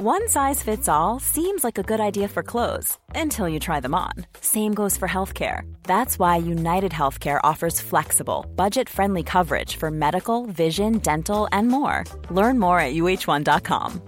[0.00, 3.96] One size fits all seems like a good idea for clothes until you try them
[3.96, 4.12] on.
[4.40, 5.62] Same goes for healthcare.
[5.82, 12.04] That's why United Healthcare offers flexible, budget friendly coverage for medical, vision, dental, and more.
[12.30, 14.00] Learn more at uh1.com.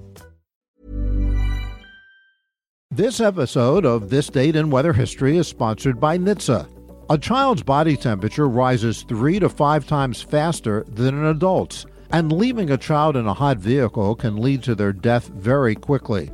[2.93, 6.69] This episode of This Date in Weather History is sponsored by NHTSA.
[7.11, 12.71] A child's body temperature rises three to five times faster than an adult's and leaving
[12.71, 16.31] a child in a hot vehicle can lead to their death very quickly.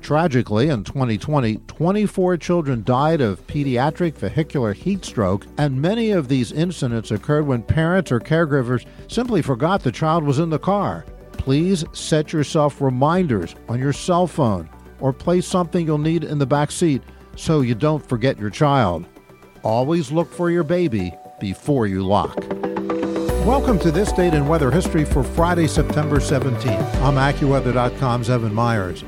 [0.00, 6.52] Tragically, in 2020, 24 children died of pediatric vehicular heat stroke, and many of these
[6.52, 11.04] incidents occurred when parents or caregivers simply forgot the child was in the car.
[11.32, 14.68] Please set yourself reminders on your cell phone
[15.00, 17.02] or place something you'll need in the back seat
[17.36, 19.04] so you don't forget your child.
[19.62, 22.55] Always look for your baby before you lock.
[23.46, 26.94] Welcome to this date in weather history for Friday, September 17th.
[26.96, 29.04] I'm AccuWeather.com's Evan Myers.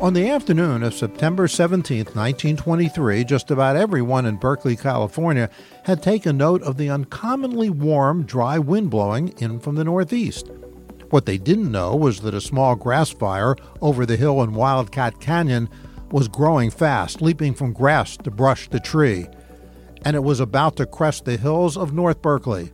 [0.00, 5.50] On the afternoon of September 17, 1923, just about everyone in Berkeley, California
[5.84, 10.48] had taken note of the uncommonly warm, dry wind blowing in from the northeast.
[11.10, 15.20] What they didn't know was that a small grass fire over the hill in Wildcat
[15.20, 15.68] Canyon
[16.10, 19.26] was growing fast, leaping from grass to brush to tree,
[20.02, 22.72] and it was about to crest the hills of North Berkeley.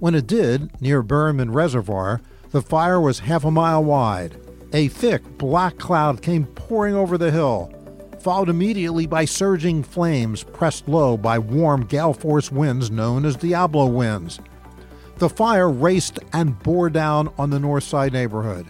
[0.00, 4.36] When it did, near Berryman Reservoir, the fire was half a mile wide.
[4.72, 7.72] A thick black cloud came pouring over the hill,
[8.20, 13.86] followed immediately by surging flames pressed low by warm gale force winds known as Diablo
[13.86, 14.38] winds.
[15.16, 18.66] The fire raced and bore down on the north side neighborhood.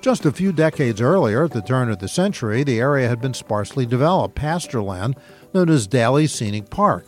[0.00, 3.34] Just a few decades earlier, at the turn of the century, the area had been
[3.34, 5.14] sparsely developed pasture land
[5.54, 7.06] known as Daly Scenic Park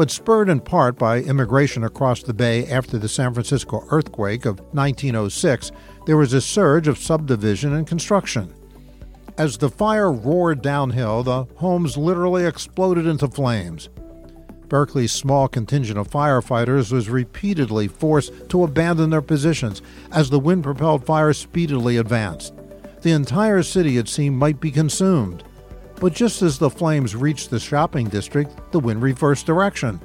[0.00, 4.58] but spurred in part by immigration across the bay after the San Francisco earthquake of
[4.72, 5.72] 1906,
[6.06, 8.50] there was a surge of subdivision and construction.
[9.36, 13.90] As the fire roared downhill, the homes literally exploded into flames.
[14.70, 19.82] Berkeley's small contingent of firefighters was repeatedly forced to abandon their positions
[20.12, 22.54] as the wind propelled fire speedily advanced.
[23.02, 25.44] The entire city, it seemed, might be consumed.
[26.00, 30.00] But just as the flames reached the shopping district, the wind reversed direction,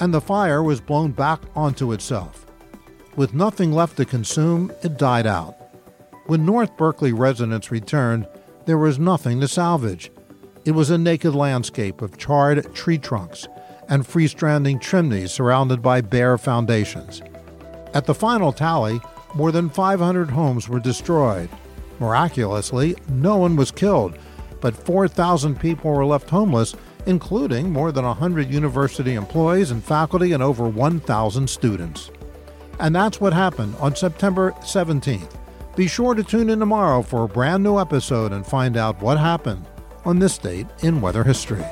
[0.00, 2.44] and the fire was blown back onto itself.
[3.14, 5.56] With nothing left to consume, it died out.
[6.26, 8.26] When North Berkeley residents returned,
[8.66, 10.10] there was nothing to salvage.
[10.64, 13.46] It was a naked landscape of charred tree trunks
[13.88, 17.22] and freestanding chimneys surrounded by bare foundations.
[17.94, 19.00] At the final tally,
[19.34, 21.48] more than 500 homes were destroyed.
[22.00, 24.18] Miraculously, no one was killed,
[24.60, 26.74] but 4,000 people were left homeless,
[27.06, 32.10] including more than 100 university employees and faculty and over 1,000 students.
[32.78, 35.36] And that's what happened on September 17th.
[35.76, 39.18] Be sure to tune in tomorrow for a brand new episode and find out what
[39.18, 39.66] happened
[40.04, 41.64] on this date in weather history.